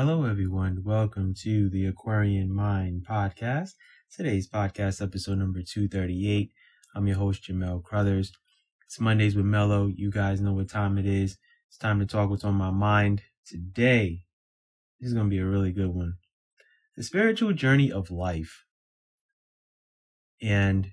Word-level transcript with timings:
Hello, 0.00 0.26
everyone. 0.26 0.84
Welcome 0.84 1.34
to 1.42 1.68
the 1.70 1.86
Aquarian 1.86 2.54
Mind 2.54 3.04
podcast. 3.04 3.70
Today's 4.14 4.48
podcast, 4.48 5.02
episode 5.02 5.38
number 5.38 5.60
238. 5.60 6.52
I'm 6.94 7.08
your 7.08 7.16
host, 7.16 7.42
Jamell 7.42 7.82
Crouthers. 7.82 8.30
It's 8.86 9.00
Mondays 9.00 9.34
with 9.34 9.44
Mello. 9.44 9.88
You 9.88 10.12
guys 10.12 10.40
know 10.40 10.52
what 10.52 10.68
time 10.68 10.98
it 10.98 11.06
is. 11.06 11.36
It's 11.66 11.78
time 11.78 11.98
to 11.98 12.06
talk 12.06 12.30
what's 12.30 12.44
on 12.44 12.54
my 12.54 12.70
mind. 12.70 13.22
Today, 13.44 14.22
this 15.00 15.08
is 15.08 15.14
going 15.14 15.26
to 15.26 15.30
be 15.30 15.40
a 15.40 15.44
really 15.44 15.72
good 15.72 15.90
one. 15.90 16.14
The 16.96 17.02
spiritual 17.02 17.52
journey 17.52 17.90
of 17.90 18.08
life. 18.08 18.66
And 20.40 20.92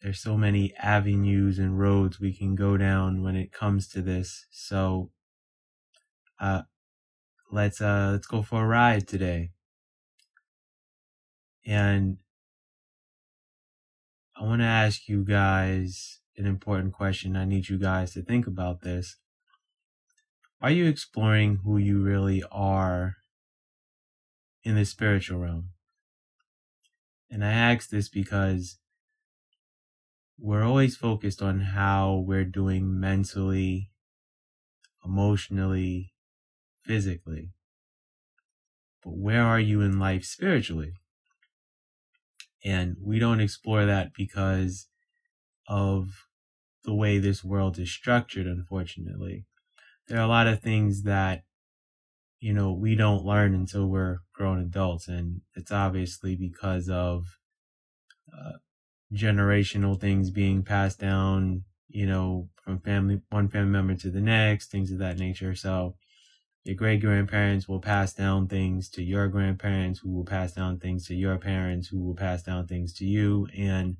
there's 0.00 0.20
so 0.20 0.38
many 0.38 0.72
avenues 0.76 1.58
and 1.58 1.78
roads 1.78 2.20
we 2.20 2.32
can 2.32 2.54
go 2.54 2.78
down 2.78 3.22
when 3.22 3.36
it 3.36 3.52
comes 3.52 3.86
to 3.88 4.00
this. 4.00 4.46
So, 4.50 5.10
uh, 6.40 6.62
let's 7.54 7.80
uh 7.80 8.10
let's 8.12 8.26
go 8.26 8.42
for 8.42 8.64
a 8.64 8.66
ride 8.66 9.06
today. 9.06 9.50
And 11.64 12.18
i 14.36 14.42
want 14.42 14.60
to 14.60 14.66
ask 14.66 15.08
you 15.08 15.24
guys 15.24 16.18
an 16.36 16.46
important 16.46 16.92
question. 16.92 17.36
I 17.36 17.44
need 17.44 17.68
you 17.68 17.78
guys 17.78 18.12
to 18.14 18.22
think 18.22 18.48
about 18.48 18.82
this. 18.82 19.16
Are 20.60 20.70
you 20.70 20.86
exploring 20.86 21.60
who 21.64 21.78
you 21.78 22.02
really 22.02 22.42
are 22.50 23.16
in 24.64 24.74
the 24.74 24.84
spiritual 24.84 25.38
realm? 25.38 25.70
And 27.30 27.44
i 27.44 27.52
ask 27.52 27.88
this 27.88 28.08
because 28.08 28.78
we're 30.36 30.64
always 30.64 30.96
focused 30.96 31.40
on 31.40 31.60
how 31.60 32.16
we're 32.26 32.44
doing 32.44 32.98
mentally 32.98 33.92
emotionally 35.04 36.13
physically. 36.84 37.50
But 39.02 39.16
where 39.16 39.42
are 39.42 39.60
you 39.60 39.80
in 39.80 39.98
life 39.98 40.24
spiritually? 40.24 40.94
And 42.64 42.96
we 43.00 43.18
don't 43.18 43.40
explore 43.40 43.84
that 43.84 44.14
because 44.14 44.88
of 45.68 46.26
the 46.84 46.94
way 46.94 47.18
this 47.18 47.44
world 47.44 47.78
is 47.78 47.90
structured, 47.90 48.46
unfortunately. 48.46 49.44
There 50.08 50.18
are 50.18 50.24
a 50.24 50.28
lot 50.28 50.46
of 50.46 50.60
things 50.60 51.02
that, 51.02 51.44
you 52.40 52.52
know, 52.52 52.72
we 52.72 52.94
don't 52.94 53.24
learn 53.24 53.54
until 53.54 53.86
we're 53.86 54.18
grown 54.32 54.60
adults. 54.60 55.08
And 55.08 55.42
it's 55.54 55.72
obviously 55.72 56.36
because 56.36 56.88
of 56.88 57.38
uh, 58.32 58.58
generational 59.12 60.00
things 60.00 60.30
being 60.30 60.62
passed 60.62 60.98
down, 60.98 61.64
you 61.88 62.06
know, 62.06 62.48
from 62.62 62.80
family, 62.80 63.20
one 63.30 63.48
family 63.48 63.70
member 63.70 63.94
to 63.94 64.10
the 64.10 64.20
next, 64.20 64.70
things 64.70 64.90
of 64.90 64.98
that 64.98 65.18
nature. 65.18 65.54
So, 65.54 65.96
your 66.64 66.74
great 66.76 67.02
grandparents 67.02 67.68
will 67.68 67.80
pass 67.80 68.14
down 68.14 68.48
things 68.48 68.88
to 68.90 69.02
your 69.02 69.28
grandparents, 69.28 70.00
who 70.00 70.10
will 70.10 70.24
pass 70.24 70.52
down 70.52 70.78
things 70.78 71.06
to 71.06 71.14
your 71.14 71.36
parents, 71.36 71.88
who 71.88 72.02
will 72.02 72.14
pass 72.14 72.42
down 72.42 72.66
things 72.66 72.94
to 72.94 73.04
you. 73.04 73.46
And 73.56 73.96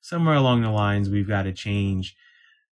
somewhere 0.00 0.36
along 0.36 0.62
the 0.62 0.70
lines, 0.70 1.10
we've 1.10 1.26
got 1.26 1.42
to 1.42 1.52
change 1.52 2.16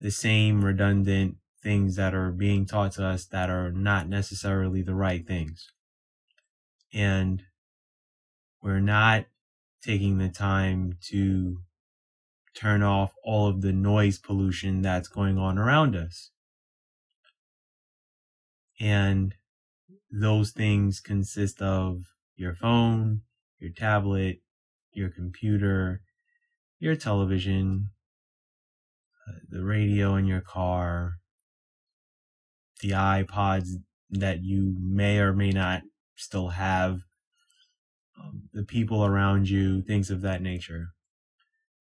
the 0.02 0.10
same 0.10 0.66
redundant 0.66 1.38
things 1.62 1.96
that 1.96 2.16
are 2.16 2.32
being 2.32 2.66
taught 2.66 2.94
to 2.94 3.06
us 3.06 3.26
that 3.26 3.50
are 3.50 3.72
not 3.72 4.10
necessarily 4.10 4.82
the 4.82 4.96
right 4.96 5.26
things. 5.26 5.70
And 6.92 7.44
we're 8.62 8.82
not 8.82 9.26
taking 9.84 10.18
the 10.18 10.30
time 10.30 10.98
to 11.10 11.60
turn 12.56 12.82
off 12.82 13.14
all 13.24 13.48
of 13.48 13.62
the 13.62 13.74
noise 13.74 14.18
pollution 14.18 14.82
that's 14.82 15.08
going 15.08 15.38
on 15.38 15.58
around 15.58 15.96
us. 15.96 16.32
And 18.84 19.34
those 20.12 20.52
things 20.52 21.00
consist 21.00 21.62
of 21.62 22.02
your 22.36 22.54
phone, 22.54 23.22
your 23.58 23.72
tablet, 23.72 24.42
your 24.92 25.10
computer, 25.10 26.02
your 26.80 26.98
television, 26.98 27.92
uh, 29.26 29.36
the 29.50 29.64
radio 29.64 30.16
in 30.18 30.26
your 30.26 30.42
car, 30.42 31.14
the 32.82 32.90
iPods 32.90 33.70
that 34.10 34.44
you 34.44 34.76
may 34.78 35.18
or 35.18 35.32
may 35.32 35.52
not 35.52 35.84
still 36.18 36.50
have, 36.50 37.00
um, 38.20 38.50
the 38.52 38.64
people 38.64 39.06
around 39.06 39.50
you, 39.50 39.82
things 39.82 40.12
of 40.12 40.20
that 40.24 40.42
nature. 40.42 40.88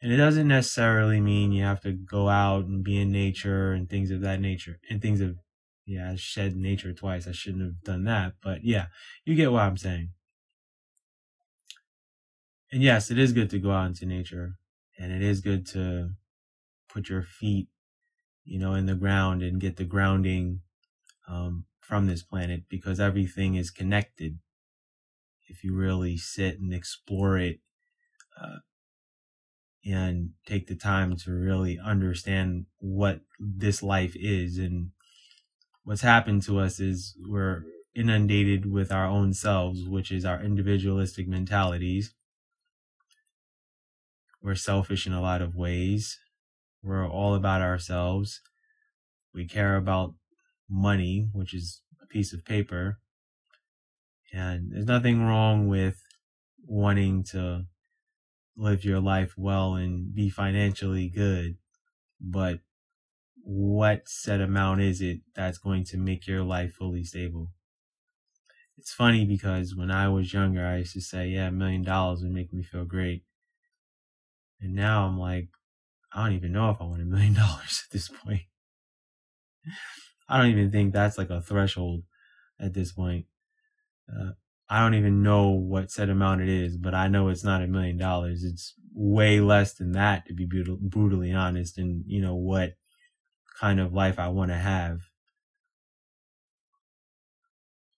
And 0.01 0.13
it 0.13 0.19
doesn't 0.19 0.47
necessarily 0.47 1.21
mean 1.21 1.51
you 1.51 1.65
have 1.65 1.81
to 1.81 1.91
go 1.91 2.29
out 2.29 2.67
and 2.67 2.84
be 2.84 3.01
in 3.01 3.11
nature 3.11 3.73
and 3.73 3.91
things 3.91 4.13
of 4.13 4.21
that 4.21 4.41
nature 4.41 4.79
and 4.89 5.03
things 5.03 5.21
of 5.21 5.34
yeah, 5.84 6.12
I 6.12 6.16
shed 6.16 6.56
nature 6.56 6.93
twice. 6.93 7.26
I 7.26 7.32
shouldn't 7.32 7.65
have 7.65 7.82
done 7.82 8.04
that. 8.04 8.34
But 8.43 8.65
yeah, 8.65 8.87
you 9.25 9.34
get 9.34 9.53
what 9.53 9.62
I'm 9.62 9.76
saying. 9.76 10.10
And 12.70 12.82
yes, 12.82 13.10
it 13.10 13.19
is 13.19 13.32
good 13.32 13.50
to 13.50 13.59
go 13.59 13.72
out 13.72 13.87
into 13.87 14.06
nature 14.06 14.54
and 14.98 15.12
it 15.12 15.22
is 15.22 15.41
good 15.41 15.66
to 15.69 16.10
put 16.88 17.09
your 17.09 17.22
feet, 17.22 17.69
you 18.44 18.59
know, 18.59 18.75
in 18.75 18.87
the 18.87 18.94
ground 18.94 19.42
and 19.42 19.60
get 19.60 19.76
the 19.76 19.84
grounding, 19.84 20.60
um, 21.28 21.66
from 21.81 22.06
this 22.06 22.22
planet 22.22 22.62
because 22.69 22.98
everything 22.98 23.56
is 23.56 23.71
connected. 23.71 24.38
If 25.48 25.65
you 25.65 25.75
really 25.75 26.16
sit 26.16 26.59
and 26.60 26.72
explore 26.72 27.37
it, 27.37 27.60
uh, 28.41 28.59
and 29.84 30.31
take 30.47 30.69
the 30.69 30.76
time 30.76 31.16
to 31.16 31.32
really 31.32 31.78
understand 31.78 32.66
what 32.78 33.21
this 33.38 33.82
life 33.82 34.15
is 34.15 34.56
and 34.59 34.91
what's 35.84 36.03
happened 36.03 36.43
to 36.43 36.59
us 36.59 36.81
is 36.81 37.16
we're 37.26 37.65
inundated 37.94 38.70
with 38.70 38.91
our 38.91 39.06
own 39.06 39.32
selves, 39.34 39.88
which 39.88 40.10
is 40.10 40.25
our 40.25 40.43
individualistic 40.43 41.28
mentalities. 41.28 42.15
We're 44.42 44.54
selfish 44.54 45.06
in 45.06 45.12
a 45.12 45.21
lot 45.21 45.42
of 45.42 45.54
ways. 45.54 46.19
We're 46.82 47.09
all 47.09 47.34
about 47.34 47.60
ourselves. 47.60 48.41
We 49.34 49.47
care 49.47 49.76
about 49.76 50.15
money, 50.69 51.28
which 51.32 51.54
is 51.54 51.81
a 52.03 52.06
piece 52.06 52.32
of 52.32 52.44
paper. 52.44 52.98
And 54.32 54.72
there's 54.72 54.87
nothing 54.87 55.22
wrong 55.22 55.69
with 55.69 56.03
wanting 56.66 57.22
to 57.25 57.66
live 58.56 58.84
your 58.84 59.00
life 59.00 59.34
well 59.37 59.75
and 59.75 60.15
be 60.15 60.28
financially 60.28 61.09
good. 61.09 61.56
But 62.21 62.60
what 63.44 64.08
set 64.08 64.41
amount 64.41 64.80
is 64.80 65.00
it 65.00 65.20
that's 65.34 65.58
going 65.58 65.84
to 65.84 65.97
make 65.97 66.26
your 66.26 66.42
life 66.42 66.75
fully 66.75 67.04
stable? 67.04 67.50
It's 68.78 68.92
funny 68.92 69.25
because 69.25 69.75
when 69.75 69.91
I 69.91 70.08
was 70.08 70.32
younger, 70.32 70.66
I 70.66 70.78
used 70.78 70.94
to 70.94 71.00
say, 71.00 71.28
yeah, 71.28 71.48
a 71.48 71.53
million 71.53 71.82
dollars 71.82 72.22
would 72.22 72.32
make 72.32 72.53
me 72.53 72.62
feel 72.62 72.84
great. 72.84 73.25
And 74.60 74.75
now 74.75 75.06
I'm 75.06 75.19
like, 75.19 75.48
I 76.12 76.25
don't 76.25 76.36
even 76.36 76.53
know 76.53 76.70
if 76.70 76.80
I 76.80 76.84
want 76.84 77.03
a 77.03 77.04
million 77.04 77.34
dollars 77.44 77.84
at 77.86 77.92
this 77.92 78.08
point. 78.08 78.42
I 80.28 80.38
don't 80.38 80.50
even 80.50 80.70
think 80.70 80.92
that's 80.92 81.19
like 81.19 81.30
a 81.30 81.42
threshold 81.42 82.04
at 82.59 82.74
this 82.74 82.92
point. 82.92 83.26
Uh, 84.09 84.32
I 84.69 84.80
don't 84.80 84.94
even 84.94 85.22
know 85.22 85.50
what 85.50 85.91
set 85.91 86.09
amount 86.09 86.41
it 86.41 86.48
is, 86.48 86.76
but 86.76 86.94
I 86.94 87.09
know 87.09 87.28
it's 87.28 87.44
not 87.44 87.62
a 87.62 87.66
million 87.66 87.98
dollars. 87.98 88.42
It's 88.42 88.74
way 88.94 89.41
less 89.41 89.74
than 89.74 89.92
that, 89.92 90.26
to 90.26 90.34
be 90.34 90.47
brutal, 90.47 90.78
brutally 90.80 91.32
honest. 91.32 91.76
And 91.76 92.04
you 92.06 92.22
know 92.22 92.34
what 92.34 92.74
kind 93.59 93.81
of 93.81 93.93
life 93.93 94.19
I 94.19 94.29
want 94.29 94.51
to 94.51 94.57
have. 94.57 95.01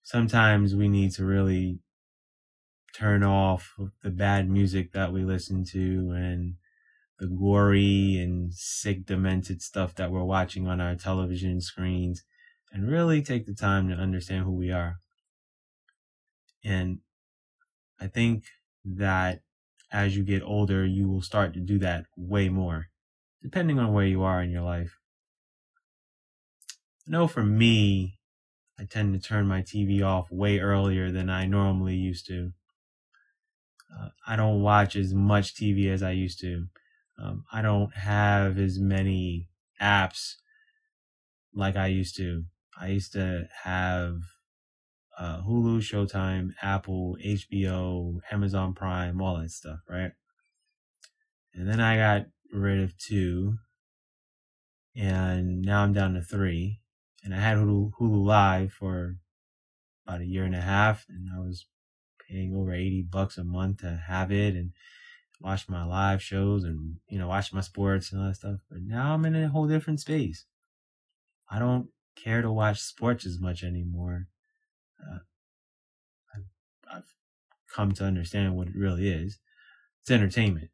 Sometimes 0.03 0.75
we 0.75 0.87
need 0.87 1.11
to 1.13 1.25
really 1.25 1.79
turn 2.95 3.23
off 3.23 3.73
the 4.03 4.09
bad 4.09 4.49
music 4.49 4.93
that 4.93 5.11
we 5.11 5.23
listen 5.23 5.65
to 5.65 6.11
and 6.11 6.55
the 7.19 7.27
gory 7.27 8.17
and 8.17 8.53
sick, 8.53 9.05
demented 9.05 9.61
stuff 9.61 9.95
that 9.95 10.11
we're 10.11 10.23
watching 10.23 10.67
on 10.67 10.79
our 10.79 10.95
television 10.95 11.59
screens 11.61 12.23
and 12.71 12.89
really 12.89 13.21
take 13.21 13.45
the 13.45 13.53
time 13.53 13.87
to 13.89 13.95
understand 13.95 14.43
who 14.43 14.51
we 14.51 14.71
are. 14.71 14.99
And 16.63 16.99
I 17.99 18.07
think 18.07 18.45
that 18.83 19.41
as 19.91 20.17
you 20.17 20.23
get 20.23 20.43
older, 20.43 20.85
you 20.85 21.07
will 21.07 21.21
start 21.21 21.53
to 21.53 21.59
do 21.59 21.79
that 21.79 22.05
way 22.17 22.49
more, 22.49 22.87
depending 23.41 23.79
on 23.79 23.93
where 23.93 24.05
you 24.05 24.23
are 24.23 24.41
in 24.41 24.51
your 24.51 24.63
life. 24.63 24.97
I 27.07 27.11
know 27.11 27.27
for 27.27 27.43
me, 27.43 28.17
I 28.79 28.85
tend 28.85 29.13
to 29.13 29.19
turn 29.19 29.47
my 29.47 29.61
TV 29.61 30.03
off 30.03 30.31
way 30.31 30.59
earlier 30.59 31.11
than 31.11 31.29
I 31.29 31.45
normally 31.45 31.95
used 31.95 32.25
to. 32.27 32.51
Uh, 33.95 34.09
I 34.27 34.35
don't 34.35 34.61
watch 34.61 34.95
as 34.95 35.13
much 35.13 35.53
TV 35.53 35.87
as 35.89 36.01
I 36.01 36.11
used 36.11 36.39
to. 36.41 36.65
Um, 37.21 37.45
I 37.53 37.61
don't 37.61 37.95
have 37.95 38.57
as 38.57 38.79
many 38.79 39.49
apps 39.79 40.35
like 41.53 41.75
I 41.75 41.87
used 41.87 42.17
to. 42.17 42.45
I 42.79 42.87
used 42.87 43.13
to 43.13 43.47
have 43.63 44.17
uh, 45.17 45.41
Hulu, 45.41 45.77
Showtime, 45.77 46.53
Apple, 46.61 47.17
HBO, 47.23 48.19
Amazon 48.31 48.73
Prime, 48.73 49.21
all 49.21 49.37
that 49.37 49.51
stuff, 49.51 49.79
right? 49.87 50.11
And 51.53 51.69
then 51.69 51.79
I 51.79 51.97
got 51.97 52.25
rid 52.51 52.81
of 52.81 52.97
two, 52.97 53.59
and 54.93 55.61
now 55.61 55.83
I'm 55.83 55.93
down 55.93 56.15
to 56.15 56.21
three 56.21 56.81
and 57.25 57.33
I 57.33 57.39
had 57.39 57.57
Hulu, 57.57 57.91
Hulu 57.99 58.23
Live 58.23 58.71
for 58.71 59.17
about 60.05 60.21
a 60.21 60.25
year 60.25 60.43
and 60.43 60.55
a 60.55 60.61
half, 60.61 61.05
and 61.09 61.27
I 61.35 61.39
was 61.39 61.65
paying 62.29 62.55
over 62.55 62.71
80 62.71 63.07
bucks 63.09 63.37
a 63.37 63.43
month 63.43 63.79
to 63.79 63.99
have 64.07 64.31
it 64.31 64.53
and 64.53 64.71
watch 65.41 65.67
my 65.67 65.83
live 65.83 66.21
shows 66.21 66.63
and, 66.63 66.97
you 67.07 67.17
know, 67.17 67.27
watch 67.27 67.51
my 67.51 67.61
sports 67.61 68.11
and 68.11 68.21
all 68.21 68.27
that 68.27 68.35
stuff. 68.35 68.59
But 68.69 68.83
now 68.83 69.13
I'm 69.13 69.25
in 69.25 69.35
a 69.35 69.49
whole 69.49 69.67
different 69.67 69.99
space. 69.99 70.45
I 71.49 71.57
don't 71.57 71.89
care 72.15 72.43
to 72.43 72.51
watch 72.51 72.79
sports 72.79 73.25
as 73.25 73.39
much 73.39 73.63
anymore. 73.63 74.27
Uh, 75.01 75.19
I've, 76.35 76.97
I've 76.97 77.13
come 77.73 77.91
to 77.93 78.05
understand 78.05 78.55
what 78.55 78.67
it 78.67 78.75
really 78.75 79.09
is. 79.09 79.39
It's 80.01 80.11
entertainment. 80.11 80.69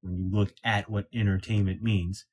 When 0.00 0.16
you 0.16 0.30
look 0.30 0.54
at 0.62 0.88
what 0.88 1.08
entertainment 1.12 1.82
means, 1.82 2.24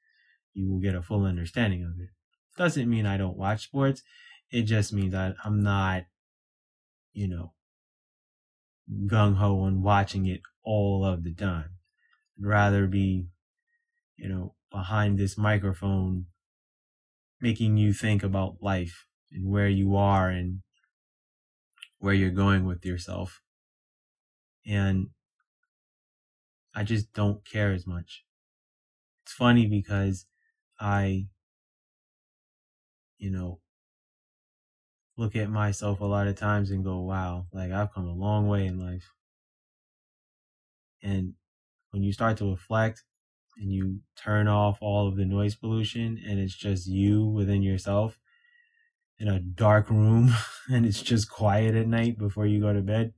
you 0.54 0.70
will 0.70 0.80
get 0.80 0.96
a 0.96 1.02
full 1.02 1.26
understanding 1.26 1.84
of 1.84 2.00
it. 2.00 2.10
Doesn't 2.58 2.90
mean 2.90 3.06
I 3.06 3.18
don't 3.18 3.38
watch 3.38 3.64
sports. 3.64 4.04
It 4.52 4.64
just 4.64 4.92
means 4.94 5.14
I, 5.16 5.34
I'm 5.44 5.64
not, 5.64 6.04
you 7.14 7.28
know, 7.28 7.54
gung 9.06 9.36
ho 9.36 9.62
on 9.62 9.82
watching 9.82 10.26
it 10.26 10.42
all 10.64 11.06
of 11.06 11.24
the 11.24 11.34
time. 11.34 11.78
I'd 12.38 12.46
rather 12.46 12.88
be, 12.88 13.28
you 14.18 14.30
know, 14.30 14.56
behind 14.72 15.18
this 15.18 15.38
microphone, 15.38 16.28
making 17.40 17.78
you 17.78 17.94
think 17.94 18.24
about 18.24 18.62
life 18.62 19.06
and 19.32 19.50
where 19.50 19.70
you 19.70 19.96
are 19.96 20.30
and 20.30 20.62
where 22.00 22.14
you're 22.14 22.32
going 22.32 22.66
with 22.66 22.86
yourself. 22.86 23.42
And 24.66 25.08
I 26.76 26.84
just 26.84 27.14
don't 27.14 27.46
care 27.46 27.72
as 27.72 27.86
much. 27.88 28.24
It's 29.24 29.34
funny 29.34 29.68
because 29.68 30.26
I, 30.80 31.28
you 33.22 33.30
know, 33.30 33.60
look 35.16 35.36
at 35.36 35.50
myself 35.50 36.02
a 36.02 36.06
lot 36.06 36.28
of 36.28 36.36
times 36.36 36.72
and 36.72 36.84
go, 36.84 37.00
wow, 37.02 37.46
like 37.54 37.72
I've 37.72 37.94
come 37.94 38.08
a 38.08 38.14
long 38.14 38.48
way 38.48 38.66
in 38.66 38.80
life. 38.80 39.12
And 41.04 41.34
when 41.92 42.02
you 42.02 42.12
start 42.14 42.38
to 42.38 42.50
reflect 42.50 43.04
and 43.58 43.72
you 43.72 44.00
turn 44.16 44.48
off 44.48 44.80
all 44.82 45.08
of 45.08 45.18
the 45.18 45.26
noise 45.26 45.54
pollution 45.54 46.20
and 46.28 46.40
it's 46.40 46.56
just 46.56 46.88
you 46.88 47.24
within 47.24 47.62
yourself 47.62 48.18
in 49.20 49.28
a 49.28 49.40
dark 49.40 49.92
room 49.92 50.34
and 50.70 50.84
it's 50.84 51.04
just 51.04 51.30
quiet 51.30 51.76
at 51.76 51.88
night 51.88 52.18
before 52.18 52.48
you 52.48 52.60
go 52.60 52.74
to 52.74 52.82
bed, 52.82 53.14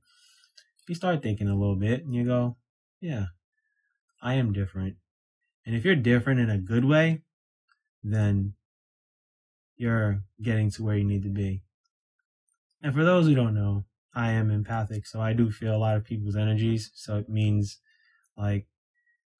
you 0.86 0.94
start 0.94 1.22
thinking 1.22 1.48
a 1.48 1.56
little 1.56 1.76
bit 1.76 2.04
and 2.04 2.14
you 2.14 2.24
go, 2.24 2.58
yeah, 3.00 3.26
I 4.20 4.34
am 4.34 4.52
different. 4.52 4.96
And 5.64 5.74
if 5.74 5.82
you're 5.82 5.96
different 5.96 6.40
in 6.40 6.50
a 6.50 6.58
good 6.58 6.84
way, 6.84 7.22
then 8.02 8.52
you're 9.76 10.22
getting 10.42 10.70
to 10.70 10.82
where 10.82 10.96
you 10.96 11.04
need 11.04 11.22
to 11.22 11.28
be. 11.28 11.62
And 12.82 12.94
for 12.94 13.04
those 13.04 13.26
who 13.26 13.34
don't 13.34 13.54
know, 13.54 13.84
I 14.14 14.32
am 14.32 14.50
empathic, 14.50 15.06
so 15.06 15.20
I 15.20 15.32
do 15.32 15.50
feel 15.50 15.74
a 15.74 15.78
lot 15.78 15.96
of 15.96 16.04
people's 16.04 16.36
energies. 16.36 16.90
So 16.94 17.16
it 17.16 17.28
means 17.28 17.78
like 18.36 18.66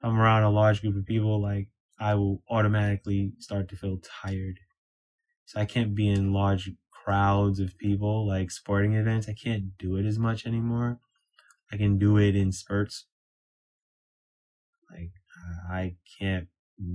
I'm 0.02 0.18
around 0.18 0.42
a 0.42 0.50
large 0.50 0.80
group 0.80 0.96
of 0.96 1.06
people, 1.06 1.40
like 1.40 1.68
I 1.98 2.14
will 2.14 2.42
automatically 2.50 3.32
start 3.38 3.68
to 3.68 3.76
feel 3.76 3.98
tired. 3.98 4.58
So 5.46 5.60
I 5.60 5.64
can't 5.66 5.94
be 5.94 6.08
in 6.08 6.32
large 6.32 6.70
crowds 6.90 7.60
of 7.60 7.78
people, 7.78 8.26
like 8.26 8.50
sporting 8.50 8.94
events. 8.94 9.28
I 9.28 9.34
can't 9.34 9.76
do 9.78 9.96
it 9.96 10.06
as 10.06 10.18
much 10.18 10.46
anymore. 10.46 10.98
I 11.70 11.76
can 11.76 11.98
do 11.98 12.18
it 12.18 12.34
in 12.34 12.50
spurts. 12.50 13.06
Like 14.90 15.10
I 15.70 15.96
can't 16.18 16.48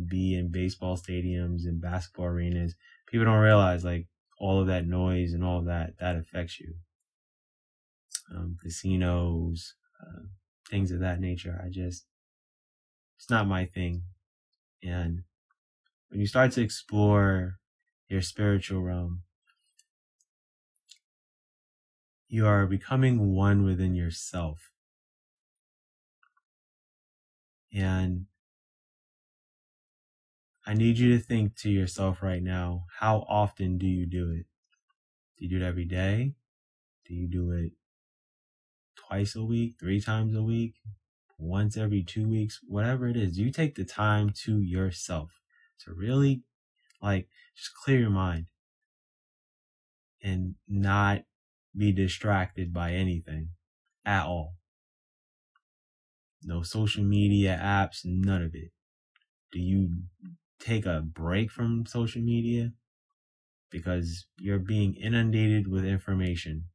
be 0.07 0.35
in 0.35 0.51
baseball 0.51 0.97
stadiums 0.97 1.65
and 1.65 1.81
basketball 1.81 2.25
arenas. 2.25 2.75
People 3.09 3.25
don't 3.25 3.39
realize 3.39 3.83
like 3.83 4.07
all 4.37 4.61
of 4.61 4.67
that 4.67 4.85
noise 4.85 5.33
and 5.33 5.43
all 5.43 5.59
of 5.59 5.65
that 5.65 5.93
that 5.99 6.15
affects 6.15 6.59
you. 6.59 6.75
Um, 8.33 8.57
casinos, 8.61 9.73
uh, 10.01 10.27
things 10.69 10.91
of 10.91 10.99
that 10.99 11.19
nature. 11.19 11.59
I 11.63 11.69
just 11.69 12.05
it's 13.17 13.29
not 13.29 13.47
my 13.47 13.65
thing. 13.65 14.03
And 14.83 15.23
when 16.09 16.21
you 16.21 16.27
start 16.27 16.51
to 16.53 16.61
explore 16.61 17.57
your 18.07 18.21
spiritual 18.21 18.81
realm, 18.81 19.23
you 22.27 22.45
are 22.45 22.65
becoming 22.65 23.33
one 23.33 23.65
within 23.65 23.95
yourself. 23.95 24.71
And 27.73 28.27
I 30.69 30.75
need 30.75 30.99
you 30.99 31.17
to 31.17 31.23
think 31.23 31.55
to 31.61 31.69
yourself 31.71 32.21
right 32.21 32.43
now, 32.43 32.85
how 32.99 33.25
often 33.27 33.79
do 33.79 33.87
you 33.87 34.05
do 34.05 34.29
it? 34.29 34.45
Do 35.35 35.45
you 35.45 35.49
do 35.49 35.65
it 35.65 35.67
every 35.67 35.85
day? 35.85 36.35
Do 37.07 37.15
you 37.15 37.27
do 37.27 37.49
it 37.53 37.71
twice 38.95 39.35
a 39.35 39.43
week, 39.43 39.77
three 39.79 39.99
times 39.99 40.35
a 40.35 40.43
week, 40.43 40.75
once 41.39 41.75
every 41.75 42.03
two 42.03 42.29
weeks, 42.29 42.59
whatever 42.67 43.07
it 43.07 43.17
is? 43.17 43.39
You 43.39 43.49
take 43.49 43.73
the 43.73 43.83
time 43.83 44.29
to 44.43 44.61
yourself 44.61 45.41
to 45.85 45.91
really 45.91 46.43
like 47.01 47.29
just 47.55 47.73
clear 47.73 48.01
your 48.01 48.11
mind 48.11 48.45
and 50.21 50.53
not 50.67 51.23
be 51.75 51.91
distracted 51.91 52.71
by 52.71 52.91
anything 52.91 53.49
at 54.05 54.27
all. 54.27 54.53
No 56.43 56.61
social 56.61 57.03
media 57.03 57.59
apps, 57.59 58.01
none 58.05 58.43
of 58.43 58.53
it. 58.53 58.69
Do 59.51 59.59
you 59.59 60.03
take 60.59 60.85
a 60.85 61.01
break 61.01 61.51
from 61.51 61.85
social 61.85 62.21
media? 62.21 62.73
Because 63.71 64.27
you're 64.39 64.59
being 64.59 64.95
inundated 64.95 65.67
with 65.67 65.85
information. 65.85 66.65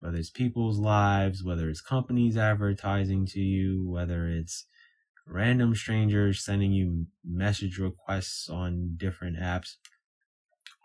Whether 0.00 0.18
it's 0.18 0.30
people's 0.30 0.78
lives, 0.78 1.44
whether 1.44 1.70
it's 1.70 1.80
companies 1.80 2.36
advertising 2.36 3.26
to 3.26 3.40
you, 3.40 3.88
whether 3.88 4.28
it's 4.28 4.66
random 5.26 5.74
strangers 5.74 6.44
sending 6.44 6.72
you 6.72 7.08
message 7.24 7.78
requests 7.78 8.48
on 8.48 8.96
different 8.96 9.38
apps. 9.38 9.76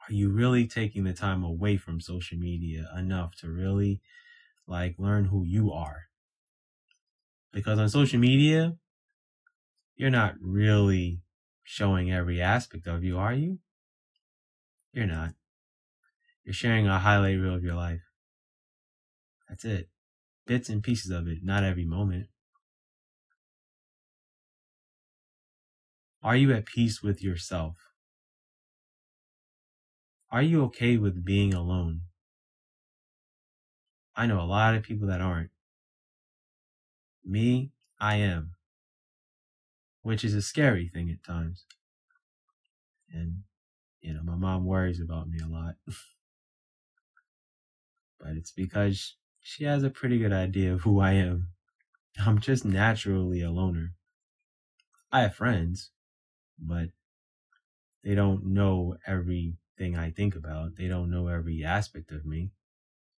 Are 0.07 0.13
you 0.13 0.29
really 0.29 0.67
taking 0.67 1.03
the 1.03 1.13
time 1.13 1.43
away 1.43 1.77
from 1.77 1.99
social 1.99 2.37
media 2.37 2.89
enough 2.95 3.35
to 3.37 3.49
really 3.51 4.01
like 4.67 4.99
learn 4.99 5.25
who 5.25 5.43
you 5.45 5.71
are? 5.71 6.09
Because 7.51 7.79
on 7.79 7.87
social 7.89 8.19
media, 8.19 8.77
you're 9.95 10.09
not 10.09 10.35
really 10.39 11.21
showing 11.63 12.11
every 12.11 12.41
aspect 12.41 12.87
of 12.87 13.03
you, 13.03 13.17
are 13.17 13.33
you? 13.33 13.59
You're 14.93 15.07
not. 15.07 15.33
You're 16.43 16.53
sharing 16.53 16.87
a 16.87 16.99
highlight 16.99 17.39
reel 17.39 17.55
of 17.55 17.63
your 17.63 17.75
life. 17.75 18.01
That's 19.47 19.65
it. 19.65 19.89
Bits 20.45 20.69
and 20.69 20.83
pieces 20.83 21.11
of 21.11 21.27
it, 21.27 21.39
not 21.43 21.63
every 21.63 21.85
moment. 21.85 22.27
Are 26.21 26.35
you 26.35 26.53
at 26.53 26.65
peace 26.65 27.01
with 27.01 27.21
yourself? 27.21 27.75
Are 30.31 30.41
you 30.41 30.63
okay 30.65 30.97
with 30.97 31.23
being 31.23 31.53
alone? 31.53 32.01
I 34.15 34.25
know 34.25 34.41
a 34.41 34.45
lot 34.45 34.75
of 34.75 34.83
people 34.83 35.07
that 35.07 35.21
aren't. 35.21 35.49
Me, 37.25 37.71
I 37.99 38.15
am. 38.17 38.55
Which 40.03 40.23
is 40.23 40.35
a 40.35 40.41
scary 40.41 40.87
thing 40.87 41.09
at 41.09 41.23
times. 41.23 41.65
And, 43.11 43.43
you 44.01 44.13
know, 44.13 44.21
my 44.23 44.35
mom 44.35 44.65
worries 44.65 45.01
about 45.01 45.27
me 45.27 45.39
a 45.43 45.47
lot. 45.47 45.75
but 48.19 48.31
it's 48.37 48.51
because 48.51 49.15
she 49.41 49.65
has 49.65 49.83
a 49.83 49.89
pretty 49.89 50.17
good 50.17 50.31
idea 50.31 50.73
of 50.73 50.81
who 50.81 50.99
I 50.99 51.13
am. 51.13 51.49
I'm 52.19 52.39
just 52.39 52.63
naturally 52.63 53.41
a 53.41 53.51
loner. 53.51 53.93
I 55.11 55.21
have 55.21 55.35
friends, 55.35 55.91
but 56.57 56.89
they 58.03 58.15
don't 58.15 58.45
know 58.45 58.97
everything 59.05 59.97
I 59.97 60.11
think 60.11 60.35
about. 60.35 60.75
They 60.77 60.87
don't 60.87 61.11
know 61.11 61.27
every 61.27 61.63
aspect 61.63 62.11
of 62.11 62.25
me. 62.25 62.51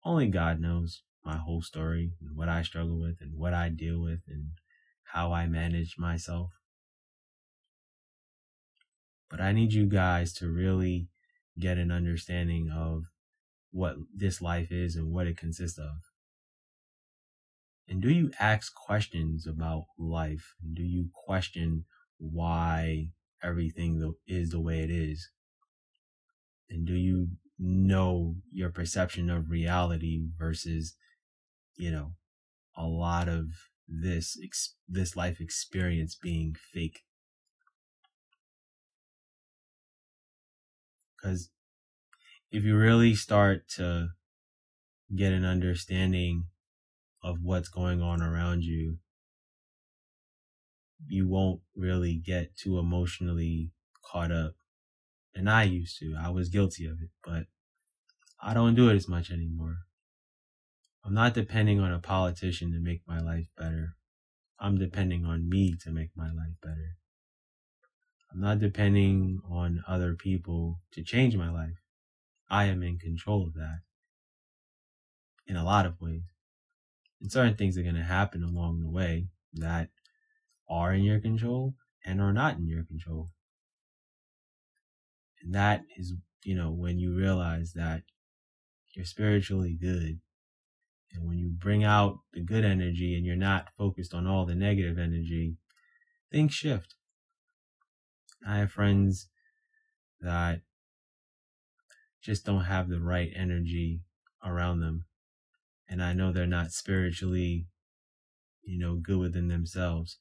Only 0.04 0.28
God 0.28 0.60
knows 0.60 1.02
my 1.24 1.36
whole 1.36 1.62
story 1.62 2.12
and 2.20 2.36
what 2.36 2.48
I 2.48 2.62
struggle 2.62 2.98
with 2.98 3.20
and 3.20 3.36
what 3.36 3.54
I 3.54 3.68
deal 3.68 4.00
with 4.00 4.20
and 4.28 4.50
how 5.04 5.32
I 5.32 5.46
manage 5.46 5.96
myself. 5.98 6.50
But 9.34 9.42
I 9.42 9.50
need 9.50 9.72
you 9.72 9.86
guys 9.86 10.32
to 10.34 10.48
really 10.48 11.08
get 11.58 11.76
an 11.76 11.90
understanding 11.90 12.70
of 12.70 13.06
what 13.72 13.96
this 14.14 14.40
life 14.40 14.70
is 14.70 14.94
and 14.94 15.10
what 15.10 15.26
it 15.26 15.36
consists 15.36 15.76
of. 15.76 15.96
And 17.88 18.00
do 18.00 18.12
you 18.12 18.30
ask 18.38 18.72
questions 18.72 19.44
about 19.44 19.86
life? 19.98 20.54
Do 20.72 20.84
you 20.84 21.08
question 21.26 21.84
why 22.18 23.08
everything 23.42 24.14
is 24.28 24.50
the 24.50 24.60
way 24.60 24.84
it 24.84 24.90
is? 24.90 25.28
And 26.70 26.86
do 26.86 26.94
you 26.94 27.30
know 27.58 28.36
your 28.52 28.70
perception 28.70 29.30
of 29.30 29.50
reality 29.50 30.22
versus 30.38 30.94
you 31.76 31.90
know, 31.90 32.12
a 32.76 32.84
lot 32.84 33.28
of 33.28 33.46
this 33.88 34.38
this 34.88 35.16
life 35.16 35.40
experience 35.40 36.14
being 36.14 36.54
fake. 36.72 37.00
Because 41.24 41.48
if 42.50 42.64
you 42.64 42.76
really 42.76 43.14
start 43.14 43.66
to 43.76 44.08
get 45.16 45.32
an 45.32 45.44
understanding 45.44 46.44
of 47.22 47.38
what's 47.42 47.68
going 47.68 48.02
on 48.02 48.20
around 48.20 48.62
you, 48.62 48.98
you 51.06 51.26
won't 51.26 51.60
really 51.74 52.16
get 52.16 52.56
too 52.56 52.78
emotionally 52.78 53.70
caught 54.04 54.30
up. 54.30 54.52
And 55.34 55.48
I 55.48 55.62
used 55.62 55.98
to. 56.00 56.14
I 56.20 56.28
was 56.28 56.50
guilty 56.50 56.84
of 56.84 56.98
it, 57.02 57.10
but 57.24 57.44
I 58.42 58.52
don't 58.52 58.74
do 58.74 58.90
it 58.90 58.94
as 58.94 59.08
much 59.08 59.30
anymore. 59.30 59.78
I'm 61.04 61.14
not 61.14 61.34
depending 61.34 61.80
on 61.80 61.92
a 61.92 61.98
politician 61.98 62.70
to 62.72 62.80
make 62.80 63.00
my 63.06 63.18
life 63.18 63.48
better. 63.56 63.96
I'm 64.60 64.78
depending 64.78 65.24
on 65.24 65.48
me 65.48 65.74
to 65.84 65.90
make 65.90 66.10
my 66.14 66.26
life 66.26 66.56
better. 66.62 66.96
I'm 68.34 68.40
not 68.40 68.58
depending 68.58 69.40
on 69.48 69.84
other 69.86 70.14
people 70.14 70.80
to 70.92 71.04
change 71.04 71.36
my 71.36 71.50
life. 71.50 71.78
I 72.50 72.64
am 72.64 72.82
in 72.82 72.98
control 72.98 73.44
of 73.44 73.54
that 73.54 73.80
in 75.46 75.56
a 75.56 75.64
lot 75.64 75.86
of 75.86 76.00
ways. 76.00 76.22
And 77.20 77.30
certain 77.30 77.54
things 77.54 77.78
are 77.78 77.82
going 77.82 77.94
to 77.94 78.02
happen 78.02 78.42
along 78.42 78.80
the 78.80 78.90
way 78.90 79.28
that 79.54 79.90
are 80.68 80.92
in 80.92 81.04
your 81.04 81.20
control 81.20 81.74
and 82.04 82.20
are 82.20 82.32
not 82.32 82.56
in 82.56 82.66
your 82.66 82.82
control. 82.82 83.30
And 85.40 85.54
that 85.54 85.82
is, 85.96 86.14
you 86.42 86.56
know, 86.56 86.72
when 86.72 86.98
you 86.98 87.14
realize 87.14 87.72
that 87.74 88.02
you're 88.94 89.04
spiritually 89.04 89.76
good. 89.80 90.20
And 91.12 91.28
when 91.28 91.38
you 91.38 91.48
bring 91.48 91.84
out 91.84 92.18
the 92.32 92.40
good 92.40 92.64
energy 92.64 93.14
and 93.14 93.24
you're 93.24 93.36
not 93.36 93.72
focused 93.76 94.12
on 94.12 94.26
all 94.26 94.44
the 94.44 94.56
negative 94.56 94.98
energy, 94.98 95.56
things 96.32 96.52
shift. 96.52 96.94
I 98.46 98.58
have 98.58 98.72
friends 98.72 99.28
that 100.20 100.60
just 102.22 102.44
don't 102.44 102.64
have 102.64 102.88
the 102.88 103.00
right 103.00 103.30
energy 103.34 104.00
around 104.44 104.80
them. 104.80 105.04
And 105.88 106.02
I 106.02 106.12
know 106.12 106.32
they're 106.32 106.46
not 106.46 106.72
spiritually, 106.72 107.66
you 108.62 108.78
know, 108.78 108.96
good 108.96 109.18
within 109.18 109.48
themselves. 109.48 110.18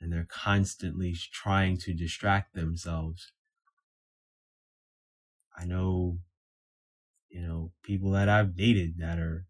And 0.00 0.12
they're 0.12 0.28
constantly 0.28 1.16
trying 1.32 1.76
to 1.78 1.92
distract 1.92 2.54
themselves. 2.54 3.32
I 5.56 5.64
know, 5.64 6.18
you 7.28 7.42
know, 7.42 7.72
people 7.82 8.12
that 8.12 8.28
I've 8.28 8.56
dated 8.56 8.98
that 8.98 9.18
are 9.18 9.46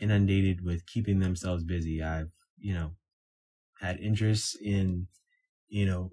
inundated 0.00 0.64
with 0.64 0.86
keeping 0.86 1.20
themselves 1.20 1.64
busy. 1.64 2.02
I've, 2.02 2.32
you 2.58 2.74
know, 2.74 2.92
had 3.80 4.00
interests 4.00 4.56
in, 4.60 5.08
you 5.68 5.86
know, 5.86 6.10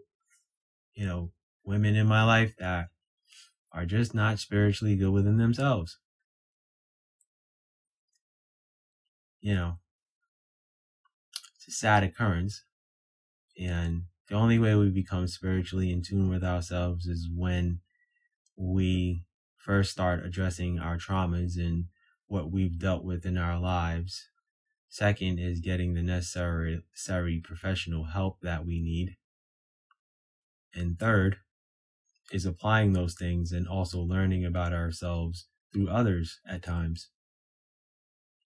you 0.96 1.06
know, 1.06 1.32
women 1.64 1.96
in 1.96 2.08
my 2.08 2.24
life 2.24 2.56
that 2.58 2.88
are 3.72 3.86
just 3.86 4.16
not 4.16 4.40
spiritually 4.40 4.96
good 4.96 5.12
within 5.12 5.38
themselves. 5.38 6.00
You 9.42 9.56
know, 9.56 9.80
it's 11.56 11.68
a 11.68 11.72
sad 11.72 12.04
occurrence. 12.04 12.64
And 13.60 14.04
the 14.28 14.36
only 14.36 14.58
way 14.58 14.76
we 14.76 14.90
become 14.90 15.28
spiritually 15.28 15.92
in 15.92 16.02
tune 16.02 16.30
with 16.30 16.44
ourselves 16.44 17.06
is 17.06 17.30
when 17.34 17.82
we 18.56 19.26
first 19.58 19.92
start 19.92 20.26
addressing 20.26 20.80
our 20.80 20.98
traumas 20.98 21.58
and 21.58 21.86
what 22.28 22.52
we've 22.52 22.80
dealt 22.80 23.04
with 23.04 23.26
in 23.26 23.38
our 23.38 23.60
lives. 23.60 24.30
Second 24.90 25.40
is 25.40 25.60
getting 25.60 25.94
the 25.94 26.02
necessary, 26.02 26.82
professional 27.44 28.06
help 28.06 28.40
that 28.42 28.66
we 28.66 28.80
need. 28.82 29.18
And 30.76 31.00
third 31.00 31.38
is 32.32 32.46
applying 32.46 32.94
those 32.94 33.16
things 33.16 33.52
and 33.52 33.68
also 33.68 34.00
learning 34.00 34.46
about 34.46 34.74
ourselves 34.74 35.48
through 35.74 35.90
others 35.90 36.40
at 36.48 36.64
times. 36.64 37.10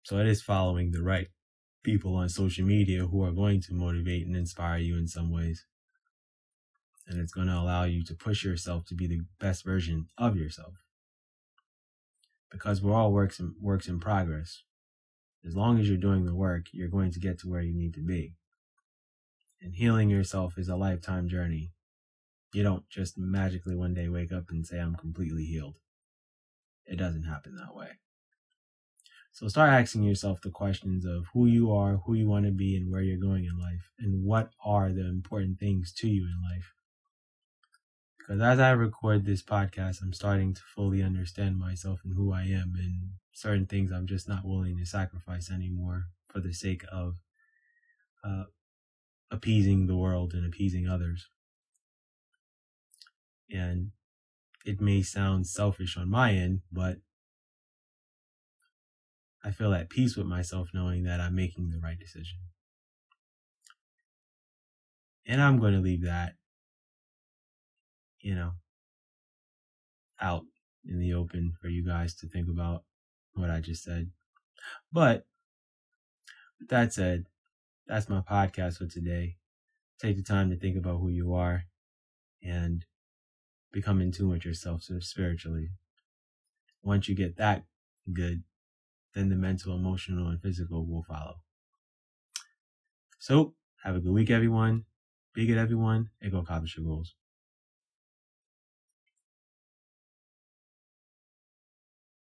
So 0.04 0.18
it 0.20 0.28
is 0.28 0.42
following 0.42 0.92
the 0.92 1.02
right 1.02 1.28
people 1.84 2.16
on 2.16 2.30
social 2.30 2.66
media 2.66 3.06
who 3.06 3.24
are 3.24 3.32
going 3.32 3.62
to 3.62 3.74
motivate 3.74 4.28
and 4.28 4.36
inspire 4.36 4.78
you 4.78 4.98
in 4.98 5.08
some 5.08 5.32
ways. 5.32 5.66
And 7.08 7.20
it's 7.20 7.34
going 7.34 7.48
to 7.48 7.58
allow 7.58 7.86
you 7.86 8.04
to 8.06 8.14
push 8.14 8.44
yourself 8.44 8.86
to 8.86 8.96
be 8.96 9.08
the 9.08 9.22
best 9.40 9.66
version 9.66 10.08
of 10.18 10.36
yourself. 10.36 10.74
Because 12.52 12.82
we're 12.82 12.94
all 12.94 13.12
works 13.12 13.40
in, 13.40 13.56
works 13.60 13.88
in 13.88 14.00
progress. 14.00 14.64
As 15.46 15.56
long 15.56 15.80
as 15.80 15.88
you're 15.88 15.98
doing 15.98 16.26
the 16.26 16.36
work, 16.36 16.66
you're 16.72 16.90
going 16.90 17.12
to 17.12 17.20
get 17.20 17.40
to 17.40 17.50
where 17.50 17.62
you 17.62 17.74
need 17.74 17.94
to 17.96 18.02
be. 18.02 18.36
And 19.62 19.74
healing 19.74 20.10
yourself 20.10 20.58
is 20.58 20.70
a 20.70 20.76
lifetime 20.76 21.28
journey. 21.28 21.72
You 22.54 22.64
don't 22.64 22.90
just 22.90 23.18
magically 23.18 23.76
one 23.76 23.94
day 23.94 24.10
wake 24.10 24.32
up 24.32 24.50
and 24.50 24.66
say, 24.66 24.80
I'm 24.80 24.96
completely 24.96 25.46
healed. 25.46 25.76
It 26.86 26.98
doesn't 26.98 27.24
happen 27.24 27.56
that 27.56 27.76
way. 27.76 27.90
So 29.32 29.48
start 29.48 29.70
asking 29.70 30.04
yourself 30.04 30.42
the 30.42 30.50
questions 30.50 31.06
of 31.06 31.28
who 31.34 31.46
you 31.46 31.72
are, 31.72 31.98
who 31.98 32.16
you 32.16 32.28
want 32.28 32.46
to 32.46 32.52
be, 32.52 32.76
and 32.76 32.92
where 32.92 33.02
you're 33.02 33.18
going 33.18 33.46
in 33.46 33.60
life, 33.60 33.92
and 34.00 34.24
what 34.26 34.50
are 34.66 34.92
the 34.92 35.08
important 35.08 35.60
things 35.60 35.94
to 35.94 36.08
you 36.08 36.24
in 36.24 36.42
life. 36.42 36.74
Because 38.18 38.42
as 38.42 38.60
I 38.60 38.72
record 38.72 39.26
this 39.26 39.44
podcast, 39.44 40.02
I'm 40.02 40.14
starting 40.14 40.54
to 40.56 40.62
fully 40.76 41.04
understand 41.04 41.58
myself 41.58 42.02
and 42.04 42.16
who 42.16 42.34
I 42.34 42.44
am, 42.44 42.74
and 42.78 43.12
certain 43.32 43.68
things 43.68 43.92
I'm 43.92 44.08
just 44.08 44.28
not 44.28 44.44
willing 44.44 44.78
to 44.78 44.86
sacrifice 44.86 45.52
anymore 45.52 46.06
for 46.28 46.40
the 46.40 46.54
sake 46.54 46.84
of 46.92 47.16
uh, 48.24 48.46
appeasing 49.32 49.88
the 49.88 49.96
world 49.96 50.34
and 50.34 50.46
appeasing 50.46 50.88
others. 50.88 51.28
And 53.52 53.92
it 54.66 54.80
may 54.82 55.02
sound 55.02 55.48
selfish 55.48 55.98
on 55.98 56.10
my 56.10 56.34
end, 56.34 56.62
but 56.72 56.98
I 59.44 59.52
feel 59.52 59.74
at 59.74 59.90
peace 59.90 60.16
with 60.16 60.28
myself 60.28 60.70
knowing 60.74 61.04
that 61.04 61.22
I'm 61.22 61.36
making 61.36 61.70
the 61.70 61.80
right 61.80 61.98
decision. 61.98 62.40
And 65.26 65.42
I'm 65.42 65.60
going 65.60 65.74
to 65.74 65.80
leave 65.80 66.04
that, 66.04 66.34
you 68.20 68.36
know, 68.36 68.52
out 70.20 70.44
in 70.86 71.00
the 71.00 71.14
open 71.14 71.54
for 71.62 71.70
you 71.70 71.86
guys 71.86 72.16
to 72.16 72.28
think 72.28 72.50
about 72.50 72.84
what 73.34 73.50
I 73.50 73.60
just 73.60 73.84
said. 73.84 74.10
But 74.92 75.26
with 76.60 76.70
that 76.70 76.94
said, 76.94 77.26
that's 77.88 78.10
my 78.10 78.22
podcast 78.22 78.78
for 78.78 78.88
today. 78.88 79.38
Take 80.00 80.18
the 80.18 80.24
time 80.24 80.50
to 80.50 80.58
think 80.58 80.78
about 80.78 81.00
who 81.00 81.10
you 81.10 81.34
are 81.34 81.64
and 82.44 82.86
become 83.72 84.02
in 84.02 84.12
tune 84.12 84.30
with 84.30 84.46
yourself 84.46 84.84
spiritually. 84.84 85.72
Once 86.82 87.08
you 87.08 87.16
get 87.16 87.38
that 87.38 87.66
good, 88.12 88.44
then 89.14 89.30
the 89.30 89.36
mental, 89.36 89.76
emotional, 89.76 90.30
and 90.30 90.42
physical 90.42 90.86
will 90.86 91.04
follow. 91.04 91.42
So, 93.20 93.56
have 93.84 93.96
a 93.96 94.00
good 94.00 94.14
week, 94.14 94.30
everyone. 94.32 94.86
Be 95.34 95.46
good, 95.46 95.58
everyone, 95.60 96.10
and 96.22 96.32
go 96.32 96.40
accomplish 96.40 96.76
your 96.76 96.86
goals. 96.86 97.16